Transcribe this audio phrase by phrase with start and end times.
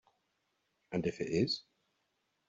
[0.91, 1.61] And if it is?